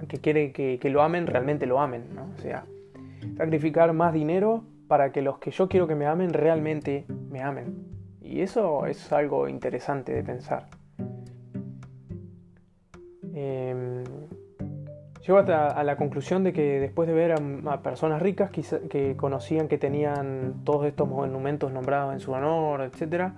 que, 0.07 0.19
quiere 0.19 0.53
que, 0.53 0.79
lo 0.89 1.03
amen 1.03 1.27
realmente 1.27 1.67
lo 1.67 1.81
amen, 1.81 2.05
o 2.17 2.41
sea, 2.41 2.65
sacrificar 3.37 3.93
más 3.93 4.13
dinero 4.13 4.63
para 4.87 5.11
que 5.11 5.21
los 5.21 5.41
que 5.41 5.51
yo 5.51 5.69
quiero 5.69 5.89
que 5.89 5.97
me 5.97 6.07
amen 6.07 6.33
realmente 6.33 7.07
me 7.29 7.43
amen. 7.43 7.89
Y 8.23 8.43
eso 8.43 8.87
es 8.87 9.13
algo 9.13 9.49
interesante 9.49 10.13
de 10.13 10.23
pensar. 10.23 10.69
Eh, 13.35 14.05
Llego 15.27 15.39
a 15.39 15.85
la 15.85 15.97
conclusión 15.97 16.45
de 16.45 16.53
que 16.53 16.81
después 16.81 17.07
de 17.07 17.15
ver 17.15 17.33
a, 17.33 17.83
personas 17.83 18.23
ricas 18.23 18.51
que 18.51 19.15
conocían 19.17 19.69
que 19.69 19.77
tenían 19.77 20.63
todos 20.65 20.87
estos 20.87 21.09
monumentos 21.09 21.73
nombrados 21.73 22.15
en 22.15 22.21
su 22.21 22.33
honor, 22.33 22.83
etc., 22.83 23.33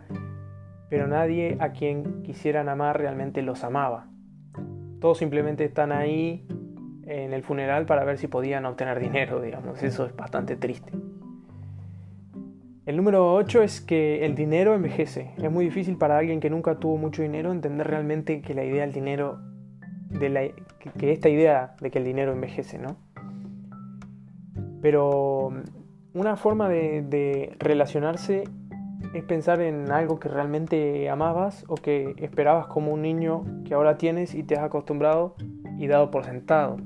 pero 0.88 1.08
nadie 1.08 1.56
a 1.58 1.72
quien 1.72 2.22
quisieran 2.22 2.68
amar 2.68 2.98
realmente 2.98 3.42
los 3.42 3.64
amaba. 3.64 4.06
Todos 5.00 5.18
simplemente 5.18 5.64
están 5.64 5.90
ahí 5.90 6.46
en 7.06 7.32
el 7.32 7.42
funeral 7.42 7.86
para 7.86 8.04
ver 8.04 8.18
si 8.18 8.28
podían 8.28 8.64
obtener 8.66 9.00
dinero, 9.00 9.40
digamos. 9.40 9.82
Eso 9.82 10.06
es 10.06 10.14
bastante 10.14 10.54
triste. 10.56 10.92
El 12.84 12.96
número 12.96 13.34
8 13.34 13.62
es 13.62 13.80
que 13.80 14.24
el 14.24 14.34
dinero 14.34 14.74
envejece. 14.74 15.32
Es 15.38 15.50
muy 15.50 15.64
difícil 15.64 15.96
para 15.96 16.18
alguien 16.18 16.40
que 16.40 16.50
nunca 16.50 16.78
tuvo 16.78 16.96
mucho 16.96 17.22
dinero 17.22 17.52
entender 17.52 17.86
realmente 17.86 18.42
que 18.42 18.54
la 18.54 18.64
idea 18.64 18.82
del 18.82 18.92
dinero 18.92 19.38
que, 20.18 21.12
esta 21.12 21.28
idea 21.28 21.74
de 21.80 21.90
que 21.90 21.98
el 21.98 22.04
dinero 22.04 22.32
envejece, 22.32 22.78
¿no? 22.78 22.96
Pero 24.80 25.50
mm, 25.50 26.18
una 26.18 26.36
forma 26.36 26.68
de, 26.68 27.56
relacionarse 27.58 28.44
es 29.14 29.24
pensar 29.24 29.60
en 29.60 29.90
algo 29.90 30.18
que 30.18 30.28
realmente 30.28 31.08
amabas 31.10 31.64
o 31.68 31.74
que 31.74 32.14
esperabas 32.18 32.66
como 32.66 32.92
un 32.92 33.02
niño 33.02 33.44
que 33.64 33.74
ahora 33.74 33.98
tienes 33.98 34.34
y 34.34 34.42
te 34.42 34.56
has 34.56 34.62
acostumbrado 34.62 35.34
y 35.78 35.86
dado 35.86 36.10
por 36.10 36.24
sentado. 36.24 36.76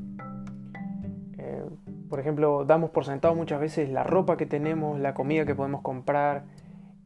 Eh, 1.39 1.65
por 2.09 2.21
ejemplo, 2.21 2.65
damos 2.65 2.91
por 2.91 3.05
sentado 3.05 3.35
muchas 3.35 3.61
veces 3.61 3.91
la 3.91 4.03
ropa 4.03 4.37
que 4.37 4.47
tenemos, 4.47 4.99
la 4.99 5.15
comida 5.15 5.45
que 5.45 5.55
podemos 5.55 5.83
comprar 5.83 6.45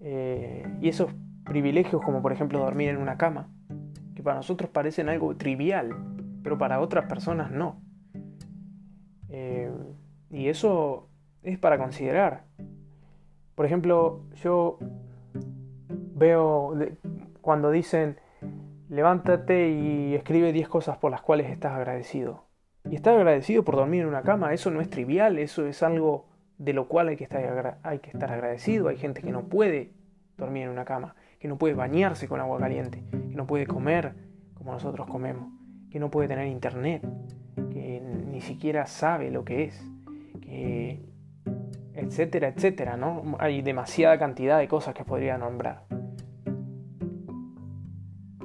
eh, 0.01 0.67
y 0.81 0.89
esos 0.89 1.13
privilegios 1.45 2.01
como 2.03 2.23
por 2.23 2.33
ejemplo 2.33 2.61
dormir 2.61 2.91
en 2.91 2.99
una 2.99 3.17
cama 3.19 3.49
para 4.21 4.37
nosotros 4.37 4.71
parecen 4.71 5.09
algo 5.09 5.37
trivial, 5.37 5.95
pero 6.43 6.59
para 6.59 6.81
otras 6.81 7.07
personas 7.07 7.51
no. 7.51 7.81
Eh, 9.29 9.71
y 10.31 10.49
eso 10.49 11.09
es 11.43 11.59
para 11.59 11.79
considerar. 11.79 12.45
Por 13.55 13.67
ejemplo, 13.67 14.25
yo 14.43 14.79
veo 16.15 16.75
cuando 17.41 17.71
dicen, 17.71 18.19
levántate 18.89 19.71
y 19.71 20.15
escribe 20.15 20.53
10 20.53 20.69
cosas 20.69 20.99
por 20.99 21.11
las 21.11 21.23
cuales 21.23 21.51
estás 21.51 21.73
agradecido. 21.73 22.45
Y 22.89 22.95
estar 22.95 23.15
agradecido 23.15 23.65
por 23.65 23.77
dormir 23.77 24.03
en 24.03 24.09
una 24.09 24.23
cama, 24.23 24.55
eso 24.55 24.71
no 24.71 24.81
es 24.81 24.89
trivial, 24.89 25.39
eso 25.39 25.67
es 25.67 25.83
algo 25.83 26.27
de 26.59 26.73
lo 26.73 26.89
cual 26.89 27.09
hay 27.09 27.17
que 27.17 27.25
estar, 27.25 27.79
hay 27.83 27.99
que 27.99 28.11
estar 28.11 28.33
agradecido. 28.33 28.89
Hay 28.89 28.97
gente 28.97 29.23
que 29.23 29.33
no 29.33 29.45
puede 29.45 29.93
dormir 30.37 30.65
en 30.65 30.71
una 30.71 30.85
cama 30.85 31.15
que 31.41 31.49
no 31.49 31.57
puede 31.57 31.75
bañarse 31.75 32.29
con 32.29 32.39
agua 32.39 32.61
caliente, 32.61 33.03
que 33.11 33.35
no 33.35 33.47
puede 33.47 33.67
comer 33.67 34.15
como 34.55 34.73
nosotros 34.73 35.07
comemos, 35.09 35.49
que 35.91 35.99
no 35.99 36.11
puede 36.11 36.29
tener 36.29 36.47
internet, 36.47 37.03
que 37.73 38.01
ni 38.01 38.43
siquiera 38.43 38.87
sabe 38.87 39.31
lo 39.31 39.43
que 39.43 39.65
es, 39.65 39.83
que 40.43 41.01
etcétera, 41.95 42.49
etcétera, 42.49 42.99
¿no? 42.99 43.37
Hay 43.39 43.63
demasiada 43.63 44.19
cantidad 44.19 44.59
de 44.59 44.69
cosas 44.69 44.95
que 44.95 45.03
podría 45.03 45.39
nombrar. 45.39 45.85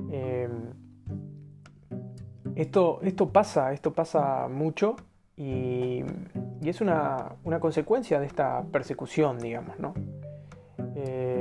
Em, 0.10 0.74
esto, 2.56 3.02
esto 3.04 3.30
pasa, 3.30 3.74
esto 3.74 3.94
pasa 3.94 4.48
mucho 4.48 4.96
y, 5.36 6.02
es 6.64 6.80
una, 6.80 7.34
una, 7.44 7.60
consecuencia 7.60 8.20
de 8.20 8.26
esta 8.26 8.64
persecución, 8.72 9.38
digamos, 9.40 9.78
¿no? 9.80 9.94
Em, 10.96 11.35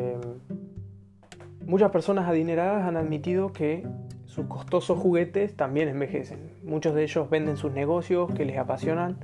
Muchas 1.75 1.91
personas 1.91 2.29
adineradas 2.29 2.87
han 2.87 2.97
admitido 2.97 3.53
que 3.53 3.85
sus 4.27 4.47
costosos 4.47 4.97
juguetes 4.97 5.57
también 5.57 5.89
envejecen. 5.89 6.53
Muchos 6.63 6.95
de 6.95 7.03
ellos 7.03 7.29
venden 7.29 7.57
sus 7.57 7.73
negocios 7.73 8.31
que 8.33 8.45
les 8.45 8.59
apasionan 8.59 9.17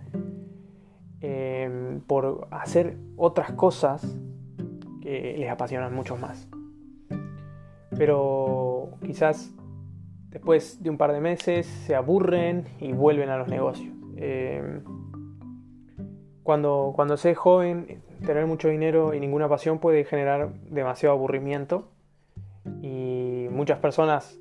em, 1.21 2.01
por 2.01 2.49
hacer 2.51 2.97
otras 3.17 3.53
cosas 3.53 4.05
que 5.01 5.37
les 5.39 5.49
apasionan 5.49 5.95
mucho 5.95 6.17
más. 6.17 6.49
Pero 7.97 8.99
quizás 9.07 9.55
después 10.31 10.83
de 10.83 10.91
un 10.91 10.99
par 10.99 11.13
de 11.13 11.21
meses 11.21 11.67
se 11.67 11.95
aburren 11.95 12.65
y 12.81 12.91
vuelven 12.91 13.29
a 13.29 13.39
los 13.39 13.47
negocios. 13.47 13.95
Em, 14.17 14.83
Cuando, 16.43 16.95
cuando 16.97 17.17
se 17.17 17.31
es 17.31 17.39
joven, 17.39 18.03
tener 18.27 18.45
mucho 18.47 18.67
dinero 18.67 19.15
y 19.15 19.21
ninguna 19.21 19.49
pasión 19.49 19.79
puede 19.79 20.03
generar 20.05 20.53
demasiado 20.69 21.15
aburrimiento. 21.15 21.93
Muchas 23.61 23.79
personas 23.79 24.41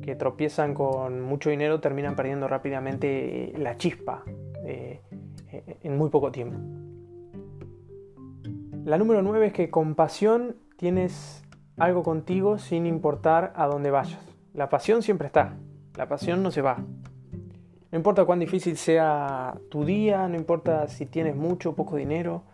que 0.00 0.16
tropiezan 0.16 0.72
con 0.72 1.20
mucho 1.20 1.50
dinero 1.50 1.78
terminan 1.80 2.16
perdiendo 2.16 2.48
rápidamente 2.48 3.52
la 3.58 3.76
chispa 3.76 4.24
eh, 4.64 5.02
en 5.82 5.98
muy 5.98 6.08
poco 6.08 6.32
tiempo. 6.32 6.56
La 8.86 8.96
número 8.96 9.20
9 9.20 9.48
es 9.48 9.52
que 9.52 9.68
con 9.68 9.94
pasión 9.94 10.56
tienes 10.78 11.44
algo 11.76 12.02
contigo 12.02 12.56
sin 12.56 12.86
importar 12.86 13.52
a 13.56 13.66
dónde 13.66 13.90
vayas. 13.90 14.26
La 14.54 14.70
pasión 14.70 15.02
siempre 15.02 15.26
está, 15.26 15.58
la 15.94 16.08
pasión 16.08 16.42
no 16.42 16.50
se 16.50 16.62
va. 16.62 16.78
No 16.78 17.98
importa 17.98 18.24
cuán 18.24 18.38
difícil 18.38 18.78
sea 18.78 19.60
tu 19.70 19.84
día, 19.84 20.28
no 20.28 20.36
importa 20.36 20.88
si 20.88 21.04
tienes 21.04 21.36
mucho 21.36 21.68
o 21.68 21.74
poco 21.74 21.96
dinero, 21.96 22.44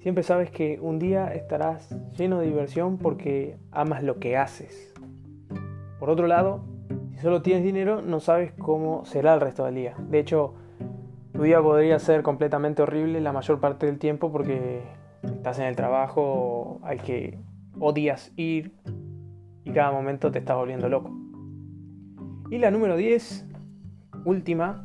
siempre 0.00 0.24
sabes 0.24 0.50
que 0.50 0.78
un 0.80 0.98
día 0.98 1.34
estarás 1.34 1.94
lleno 2.16 2.38
de 2.38 2.46
diversión 2.46 2.96
porque 2.96 3.58
amas 3.70 4.02
lo 4.02 4.18
que 4.18 4.38
haces. 4.38 4.94
Por 5.98 6.10
otro 6.10 6.26
lado, 6.26 6.64
si 7.12 7.18
solo 7.18 7.42
tienes 7.42 7.64
dinero, 7.64 8.02
no 8.02 8.20
sabes 8.20 8.52
cómo 8.58 9.04
será 9.04 9.34
el 9.34 9.40
resto 9.40 9.64
del 9.64 9.74
día. 9.74 9.94
De 9.98 10.18
hecho, 10.18 10.54
tu 11.32 11.42
día 11.42 11.60
podría 11.62 11.98
ser 11.98 12.22
completamente 12.22 12.82
horrible 12.82 13.20
la 13.20 13.32
mayor 13.32 13.60
parte 13.60 13.86
del 13.86 13.98
tiempo 13.98 14.30
porque 14.30 14.82
estás 15.22 15.58
en 15.58 15.66
el 15.66 15.76
trabajo 15.76 16.80
al 16.82 17.02
que 17.02 17.38
odias 17.78 18.32
ir 18.36 18.74
y 19.64 19.72
cada 19.72 19.90
momento 19.90 20.30
te 20.30 20.38
estás 20.38 20.56
volviendo 20.56 20.88
loco. 20.88 21.10
Y 22.50 22.58
la 22.58 22.70
número 22.70 22.96
10, 22.96 23.46
última, 24.24 24.82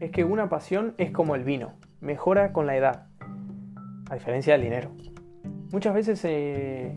es 0.00 0.10
que 0.10 0.24
una 0.24 0.48
pasión 0.48 0.94
es 0.96 1.10
como 1.10 1.34
el 1.34 1.44
vino, 1.44 1.72
mejora 2.00 2.52
con 2.52 2.66
la 2.66 2.76
edad, 2.76 3.06
a 4.08 4.14
diferencia 4.14 4.54
del 4.54 4.62
dinero. 4.62 4.90
Muchas 5.72 5.94
veces, 5.94 6.94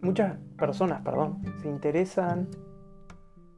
muchas 0.00 0.38
personas, 0.56 1.02
perdón, 1.02 1.42
se 1.62 1.68
interesan 1.68 2.48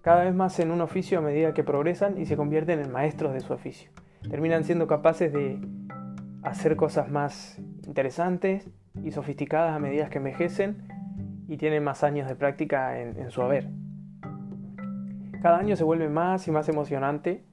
cada 0.03 0.25
vez 0.25 0.35
más 0.35 0.59
en 0.61 0.71
un 0.71 0.81
oficio 0.81 1.19
a 1.19 1.23
medida 1.23 1.53
que 1.53 1.65
progresan 1.65 2.19
y 2.19 2.27
se 2.27 2.37
convierten 2.37 2.81
en 2.81 2.91
maestros 2.91 3.35
de 3.35 3.41
su 3.41 3.53
oficio. 3.53 3.91
Terminan 4.29 4.65
siendo 4.65 4.87
capaces 4.87 5.33
de 5.33 5.59
hacer 6.43 6.77
cosas 6.77 7.11
más 7.11 7.61
interesantes 7.87 8.69
y 9.03 9.11
sofisticadas 9.13 9.75
a 9.75 9.79
medida 9.79 10.09
que 10.09 10.19
envejecen 10.19 10.89
y 11.49 11.57
tienen 11.57 11.85
más 11.85 12.03
años 12.03 12.29
de 12.29 12.35
práctica 12.35 12.99
en, 12.99 13.31
su 13.31 13.43
haber. 13.43 13.69
Cada 15.43 15.59
año 15.59 15.77
se 15.77 15.85
vuelve 15.85 16.09
más 16.09 16.47
y 16.49 16.51
más 16.51 16.69
emocionante, 16.69 17.45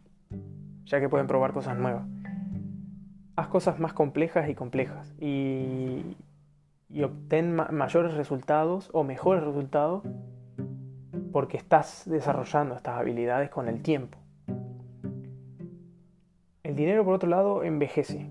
ya 0.85 0.99
que 0.99 1.09
pueden 1.09 1.27
probar 1.27 1.53
cosas 1.53 1.77
nuevas. 1.77 2.05
Haz 3.35 3.47
cosas 3.47 3.79
más 3.79 3.93
complejas 3.93 4.49
y 4.49 4.55
complejas 4.55 5.13
y, 5.19 6.15
y 6.89 7.05
mayores 7.71 8.13
resultados 8.13 8.89
o 8.93 9.03
mejores 9.03 9.43
resultados 9.43 10.03
porque 11.31 11.57
estás 11.57 12.03
desarrollando 12.05 12.75
estas 12.75 12.97
habilidades 12.97 13.49
con 13.49 13.67
el 13.67 13.81
tiempo. 13.81 14.17
El 16.63 16.75
dinero, 16.75 17.05
por 17.05 17.13
otro 17.13 17.29
lado, 17.29 17.63
envejece. 17.63 18.29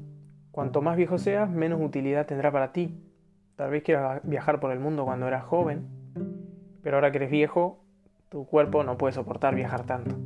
Cuanto 0.50 0.82
más 0.82 0.96
viejo 0.96 1.18
seas, 1.18 1.50
menos 1.50 1.80
utilidad 1.80 2.26
tendrá 2.26 2.52
para 2.52 2.72
ti. 2.72 3.02
Tal 3.56 3.70
vez 3.70 3.82
quieras 3.82 4.20
viajar 4.24 4.60
por 4.60 4.72
el 4.72 4.78
mundo 4.78 5.04
cuando 5.04 5.26
eras 5.26 5.44
joven, 5.44 5.86
pero 6.82 6.96
ahora 6.96 7.10
que 7.10 7.16
eres 7.18 7.30
viejo, 7.30 7.82
tu 8.28 8.46
cuerpo 8.46 8.84
no 8.84 8.98
puede 8.98 9.12
soportar 9.12 9.54
viajar 9.54 9.84
tanto. 9.84 10.16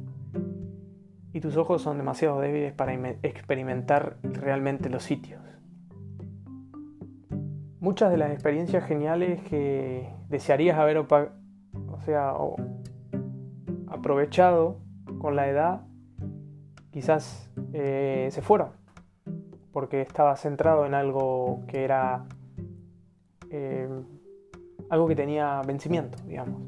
Y 1.33 1.41
tus 1.41 1.57
ojos 1.57 1.83
son 1.83 1.97
demasiado 1.99 2.41
débiles 2.41 2.73
para 2.73 2.95
experimentar 3.23 4.17
realmente 4.23 4.91
los 4.91 5.05
sitios. 5.05 5.41
Muchas 7.79 8.11
de 8.11 8.19
las 8.19 8.31
experiencias 8.33 8.85
geniales 8.85 9.41
que 9.43 10.13
desearías 10.29 10.77
haber 10.77 10.99
o 12.01 12.05
sea, 12.05 12.35
aprovechado 13.89 14.79
con 15.19 15.37
la 15.37 15.49
edad, 15.49 15.83
quizás 16.91 17.51
eh, 17.75 18.29
se 18.31 18.41
fueron, 18.41 18.71
porque 19.73 20.01
estaba 20.01 20.35
centrado 20.37 20.87
en 20.87 20.95
algo 20.95 21.61
que 21.69 21.85
era 21.85 22.25
eh, 23.51 23.89
algo 24.89 25.07
que 25.07 25.15
tenía 25.15 25.61
vencimiento, 25.67 26.19
digamos. 26.27 26.63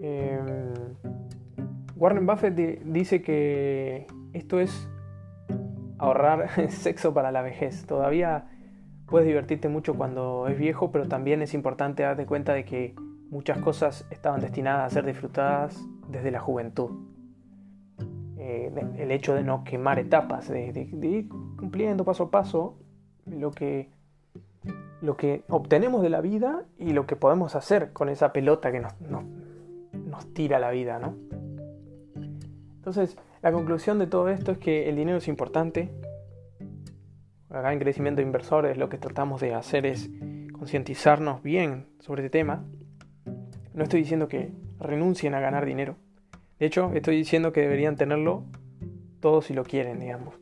Em, 0.00 0.72
Warren 1.96 2.26
Buffett 2.26 2.54
dice 2.84 3.22
que 3.22 4.06
esto 4.32 4.60
es 4.60 4.88
ahorrar 5.98 6.48
sexo 6.70 7.14
para 7.14 7.32
la 7.32 7.42
vejez. 7.42 7.86
Todavía 7.86 8.46
puedes 9.08 9.26
divertirte 9.26 9.68
mucho 9.68 9.94
cuando 9.94 10.46
es 10.48 10.58
viejo, 10.58 10.90
pero 10.92 11.08
también 11.08 11.42
es 11.42 11.54
importante 11.54 12.02
darte 12.02 12.26
cuenta 12.26 12.52
de 12.52 12.64
que 12.64 12.94
muchas 13.30 13.58
cosas 13.58 14.06
estaban 14.10 14.40
destinadas 14.40 14.92
a 14.92 14.94
ser 14.94 15.06
disfrutadas 15.06 15.82
desde 16.08 16.30
la 16.30 16.40
juventud. 16.40 16.90
Eh, 18.38 18.72
el 18.98 19.10
hecho 19.10 19.34
de 19.34 19.42
no 19.42 19.64
quemar 19.64 19.98
etapas, 19.98 20.48
de, 20.48 20.88
ir 21.02 21.28
cumpliendo 21.28 22.04
paso 22.04 22.24
a 22.24 22.30
paso 22.30 22.78
lo 23.26 23.50
que, 23.50 23.90
lo 25.02 25.16
que 25.16 25.44
obtenemos 25.48 26.02
de 26.02 26.10
la 26.10 26.20
vida 26.20 26.64
y 26.78 26.92
lo 26.92 27.06
que 27.06 27.16
podemos 27.16 27.54
hacer 27.56 27.92
con 27.92 28.08
esa 28.08 28.32
pelota 28.32 28.72
que 28.72 28.80
nos, 28.80 28.94
nos 29.00 30.32
tira 30.32 30.58
la 30.58 30.70
vida, 30.70 30.98
¿no? 30.98 31.14
Entonces, 32.76 33.18
la 33.42 33.52
conclusión 33.52 33.98
de 33.98 34.06
todo 34.06 34.28
esto 34.28 34.52
es 34.52 34.58
que 34.58 34.88
el 34.88 34.96
dinero 34.96 35.18
es 35.18 35.28
importante. 35.28 35.90
Acá 37.50 37.72
en 37.72 37.78
crecimiento 37.78 38.20
de 38.20 38.26
inversores 38.26 38.76
lo 38.76 38.90
que 38.90 38.98
tratamos 38.98 39.40
de 39.40 39.54
hacer 39.54 39.86
es 39.86 40.10
concientizarnos 40.52 41.42
bien 41.42 41.86
sobre 41.98 42.22
este 42.22 42.38
tema. 42.38 42.64
No 43.72 43.84
estoy 43.84 44.00
diciendo 44.00 44.28
que 44.28 44.52
renuncien 44.78 45.34
a 45.34 45.40
ganar 45.40 45.64
dinero. 45.64 45.96
De 46.58 46.66
hecho, 46.66 46.92
estoy 46.92 47.16
diciendo 47.16 47.52
que 47.52 47.62
deberían 47.62 47.96
tenerlo 47.96 48.44
todos 49.20 49.46
si 49.46 49.54
lo 49.54 49.64
quieren, 49.64 50.00
digamos. 50.00 50.34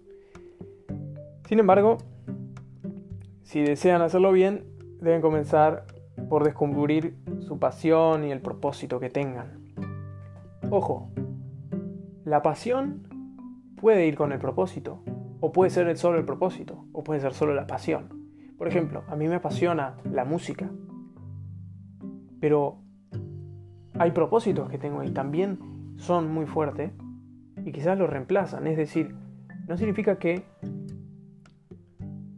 Sin 1.46 1.60
embargo, 1.60 1.98
si 3.44 3.60
desean 3.60 4.02
hacerlo 4.02 4.32
bien, 4.32 4.64
deben 5.00 5.20
comenzar 5.20 5.84
por 6.28 6.42
descubrir 6.42 7.14
su 7.38 7.60
pasión 7.60 8.24
y 8.24 8.32
el 8.32 8.40
propósito 8.40 8.98
que 8.98 9.10
tengan. 9.10 9.72
Ojo, 10.70 11.08
la 12.24 12.42
pasión 12.42 13.06
puede 13.76 14.06
ir 14.06 14.16
con 14.16 14.32
el 14.32 14.40
propósito, 14.40 15.04
o 15.46 15.52
puede 15.52 15.70
ser 15.70 15.96
solo 15.96 16.18
el 16.18 16.24
propósito, 16.24 16.86
o 16.92 17.04
puede 17.04 17.20
ser 17.20 17.32
solo 17.32 17.54
la 17.54 17.68
pasión. 17.68 18.08
Por 18.58 18.66
ejemplo, 18.66 19.04
a 19.06 19.14
mí 19.14 19.28
me 19.28 19.36
apasiona 19.36 19.94
la 20.10 20.24
música, 20.24 20.68
pero 22.40 22.78
hay 23.96 24.10
propósitos 24.10 24.68
que 24.68 24.76
tengo 24.76 25.04
y 25.04 25.12
también 25.12 25.94
son 25.98 26.34
muy 26.34 26.46
fuertes 26.46 26.90
y 27.64 27.70
quizás 27.70 27.96
los 27.96 28.10
reemplazan. 28.10 28.66
Es 28.66 28.76
decir, 28.76 29.14
no 29.68 29.76
significa 29.76 30.18
que 30.18 30.42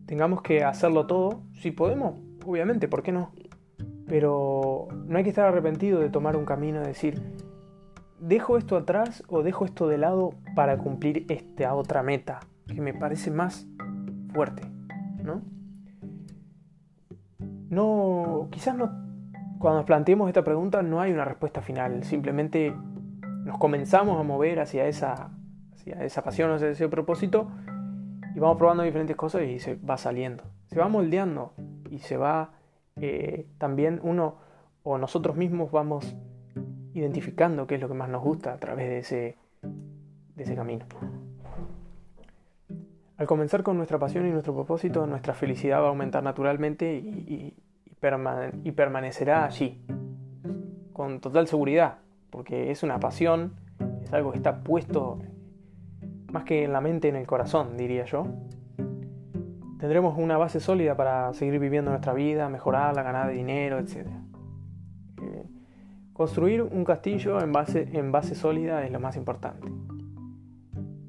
tengamos 0.05 0.43
que 0.43 0.63
hacerlo 0.63 1.07
todo. 1.07 1.45
Si 1.55 1.71
podemos, 1.71 2.21
obviamente, 2.45 2.89
¿por 2.89 3.03
qué 3.03 3.13
no? 3.13 3.33
Pero 4.07 4.89
no 5.07 5.17
hay 5.17 5.25
que 5.25 5.31
estar 5.31 5.47
arrepentido 5.47 6.01
de 6.01 6.11
tomar 6.11 6.37
un 6.37 6.45
camino 6.45 6.83
y 6.83 6.89
decir, 6.89 7.23
dejo 8.21 8.59
esto 8.59 8.77
atrás 8.77 9.25
o 9.29 9.43
dejo 9.43 9.65
esto 9.65 9.89
de 9.89 9.97
lado 9.97 10.35
para 10.55 10.77
cumplir 10.77 11.25
esta 11.31 11.75
otra 11.75 12.03
meta 12.03 12.41
que 12.69 12.81
me 12.81 12.95
parece 12.95 13.31
más 13.31 13.67
fuerte, 14.33 14.63
¿no? 15.23 15.43
No, 17.71 18.49
quizás 18.51 18.77
no, 18.77 18.87
cuando 19.59 19.81
nos 19.81 19.87
planteemos 19.87 20.29
esta 20.29 20.45
pregunta 20.45 20.83
no 20.83 21.01
hay 21.01 21.13
una 21.13 21.25
respuesta 21.25 21.61
final, 21.61 22.05
simplemente 22.05 22.75
nos 23.45 23.59
comenzamos 23.59 24.19
a 24.21 24.23
mover 24.23 24.61
hacia 24.61 24.87
esa, 24.87 25.31
hacia 25.73 26.05
esa 26.05 26.23
pasión, 26.23 26.51
hacia 26.53 26.69
ese 26.69 26.89
propósito 26.89 27.51
y 28.35 28.39
vamos 28.39 28.57
probando 28.57 28.85
diferentes 28.85 29.17
cosas 29.17 29.43
y 29.43 29.59
se 29.59 29.75
va 29.75 29.97
saliendo, 29.97 30.45
se 30.67 30.79
va 30.79 30.89
moldeando 30.89 31.53
y 31.91 31.99
se 31.99 32.17
va 32.17 32.53
eh, 32.97 33.47
también 33.59 34.01
uno 34.03 34.37
o 34.83 34.99
nosotros 34.99 35.37
mismos 35.37 35.71
vamos 35.71 36.17
identificando 36.95 37.67
qué 37.67 37.77
es 37.77 37.81
lo 37.81 37.89
que 37.89 37.95
más 37.95 38.09
nos 38.09 38.23
gusta 38.23 38.53
a 38.53 38.59
través 38.59 38.89
de 38.89 38.99
ese, 38.99 39.37
de 39.63 40.43
ese 40.43 40.55
camino. 40.55 40.87
Al 43.19 43.27
comenzar 43.27 43.63
con 43.63 43.77
nuestra 43.77 43.99
pasión 43.99 44.27
y 44.27 44.31
nuestro 44.31 44.55
propósito, 44.55 45.07
nuestra 45.07 45.35
felicidad 45.35 45.81
va 45.81 45.87
a 45.87 45.89
aumentar 45.89 46.23
naturalmente 46.23 46.95
y, 46.95 47.55
permanecerá 48.01 49.45
allí, 49.45 49.85
con 50.93 51.21
total 51.21 51.49
seguridad, 51.49 51.99
porque 52.31 52.71
es 52.71 52.85
una 52.85 53.01
pasión, 53.01 53.55
es 54.03 54.13
algo 54.13 54.31
que 54.31 54.37
está 54.37 54.63
puesto 54.63 55.19
más 56.33 56.45
que 56.45 56.63
en 56.63 56.73
la 56.73 56.81
mente, 56.81 57.09
en 57.09 57.17
el 57.17 57.27
corazón, 57.27 57.77
diría 57.77 58.05
yo 58.05 58.25
tendremos 59.79 60.19
una 60.19 60.37
base 60.37 60.61
sólida 60.61 60.97
para 60.97 61.33
seguir 61.33 61.59
viviendo 61.59 61.91
nuestra 61.91 62.13
vida, 62.13 62.49
mejorarla, 62.49 63.03
ganar 63.03 63.31
dinero, 63.31 63.79
etc. 63.79 64.07
Eh, 65.23 65.45
construir 66.13 66.63
un 66.63 66.85
castillo 66.85 67.39
en 67.41 68.13
base 68.13 68.35
sólida 68.35 68.85
es 68.85 68.91
lo 68.91 69.01
más 69.01 69.17
importante. 69.17 69.69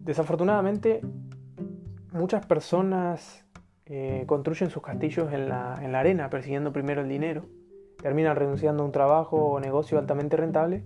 Desafortunadamente, 0.03 1.01
muchas 2.11 2.45
personas 2.45 3.45
eh, 3.85 4.23
construyen 4.27 4.69
sus 4.69 4.83
castillos 4.83 5.31
en 5.33 5.49
la, 5.49 5.79
en 5.81 5.91
la 5.91 5.99
arena, 5.99 6.29
persiguiendo 6.29 6.71
primero 6.71 7.01
el 7.01 7.09
dinero. 7.09 7.45
Terminan 8.01 8.35
renunciando 8.35 8.83
a 8.83 8.85
un 8.85 8.91
trabajo 8.91 9.37
o 9.37 9.59
negocio 9.59 9.99
altamente 9.99 10.37
rentable 10.37 10.85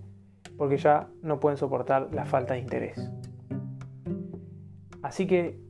porque 0.56 0.76
ya 0.76 1.08
no 1.22 1.40
pueden 1.40 1.58
soportar 1.58 2.08
la 2.12 2.24
falta 2.24 2.54
de 2.54 2.60
interés. 2.60 3.10
Así 5.02 5.26
que 5.26 5.60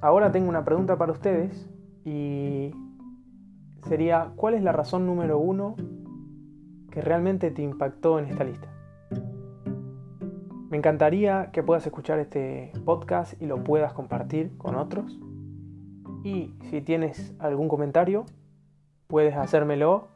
ahora 0.00 0.32
tengo 0.32 0.48
una 0.48 0.64
pregunta 0.64 0.96
para 0.96 1.12
ustedes 1.12 1.68
y 2.04 2.72
sería, 3.88 4.32
¿cuál 4.36 4.54
es 4.54 4.62
la 4.62 4.72
razón 4.72 5.06
número 5.06 5.38
uno 5.38 5.76
que 6.90 7.00
realmente 7.00 7.50
te 7.50 7.62
impactó 7.62 8.18
en 8.18 8.26
esta 8.26 8.44
lista? 8.44 8.75
Me 10.68 10.76
encantaría 10.76 11.50
que 11.52 11.62
puedas 11.62 11.86
escuchar 11.86 12.18
este 12.18 12.72
podcast 12.84 13.40
y 13.40 13.46
lo 13.46 13.62
puedas 13.62 13.92
compartir 13.92 14.56
con 14.58 14.74
otros. 14.74 15.16
Y 16.24 16.56
si 16.70 16.80
tienes 16.80 17.34
algún 17.38 17.68
comentario, 17.68 18.26
puedes 19.06 19.36
hacérmelo 19.36 20.08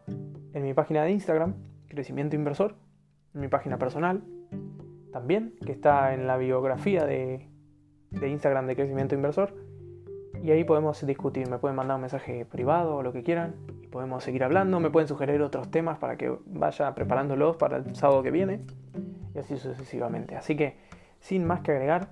en 0.53 0.65
mi 0.65 0.75
página 0.75 1.05
de 1.05 1.13
Instagram, 1.13 1.55
Crecimiento 1.87 2.35
Inversor, 2.35 2.75
en 3.33 3.43
mi 3.43 3.47
página 3.47 3.79
personal 3.79 4.25
también, 5.13 5.55
que 5.65 5.71
está 5.71 6.15
en 6.15 6.27
la 6.27 6.37
biografía 6.37 7.05
de, 7.05 7.49
de 8.11 8.29
Instagram 8.29 8.67
de 8.67 8.75
Crecimiento 8.75 9.15
Inversor. 9.15 9.55
Y 10.43 10.51
ahí 10.51 10.65
podemos 10.65 11.07
discutir, 11.07 11.49
me 11.49 11.59
pueden 11.59 11.77
mandar 11.77 11.95
un 11.95 12.01
mensaje 12.01 12.45
privado 12.45 12.97
o 12.97 13.03
lo 13.05 13.13
que 13.13 13.23
quieran 13.23 13.55
y 13.85 13.87
podemos 13.87 14.25
seguir 14.25 14.43
hablando, 14.43 14.81
me 14.81 14.91
pueden 14.91 15.07
sugerir 15.07 15.43
otros 15.43 15.71
temas 15.71 15.99
para 15.99 16.17
que 16.17 16.37
vaya 16.47 16.93
preparándolos 16.97 17.57
para 17.57 17.77
el 17.77 17.95
sábado 17.95 18.25
que 18.25 18.33
viene 18.33 18.65
y 19.35 19.39
así 19.39 19.57
sucesivamente. 19.57 20.37
Así 20.37 20.57
que, 20.57 20.77
sin 21.21 21.45
más 21.45 21.61
que 21.61 21.73
agregar, 21.73 22.11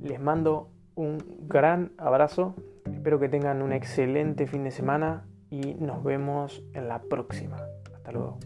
les 0.00 0.20
mando 0.20 0.70
un 0.94 1.18
gran 1.48 1.92
abrazo, 1.98 2.54
espero 2.90 3.18
que 3.18 3.28
tengan 3.28 3.62
un 3.62 3.72
excelente 3.72 4.46
fin 4.46 4.64
de 4.64 4.70
semana 4.70 5.26
y 5.50 5.74
nos 5.74 6.02
vemos 6.02 6.62
en 6.72 6.88
la 6.88 7.00
próxima. 7.02 7.56
Hasta 7.94 8.12
luego. 8.12 8.38